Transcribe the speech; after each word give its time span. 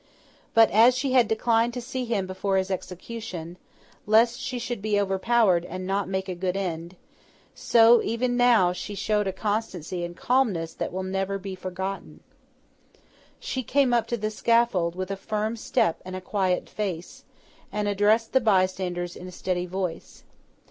But, 0.55 0.71
as 0.71 0.97
she 0.97 1.11
had 1.11 1.27
declined 1.27 1.75
to 1.75 1.79
see 1.79 2.05
him 2.05 2.25
before 2.25 2.57
his 2.57 2.71
execution, 2.71 3.57
lest 4.07 4.39
she 4.39 4.57
should 4.57 4.81
be 4.81 4.99
overpowered 4.99 5.63
and 5.63 5.85
not 5.85 6.09
make 6.09 6.27
a 6.27 6.33
good 6.33 6.57
end, 6.57 6.95
so, 7.53 8.01
she 8.01 8.07
even 8.07 8.35
now 8.35 8.73
showed 8.73 9.27
a 9.27 9.31
constancy 9.31 10.03
and 10.03 10.17
calmness 10.17 10.73
that 10.73 10.91
will 10.91 11.03
never 11.03 11.37
be 11.37 11.53
forgotten. 11.53 12.21
She 13.39 13.61
came 13.61 13.93
up 13.93 14.07
to 14.07 14.17
the 14.17 14.31
scaffold 14.31 14.95
with 14.95 15.11
a 15.11 15.15
firm 15.15 15.55
step 15.55 16.01
and 16.03 16.15
a 16.15 16.19
quiet 16.21 16.67
face, 16.67 17.23
and 17.71 17.87
addressed 17.87 18.33
the 18.33 18.41
bystanders 18.41 19.15
in 19.15 19.27
a 19.27 19.31
steady 19.31 19.67
voice. 19.67 20.23